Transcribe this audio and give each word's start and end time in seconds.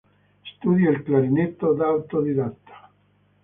Studia 0.51 0.89
il 0.89 1.03
clarinetto 1.03 1.73
da 1.73 1.85
autodidatta. 1.85 2.91